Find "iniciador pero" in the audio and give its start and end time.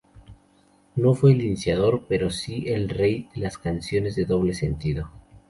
1.43-2.31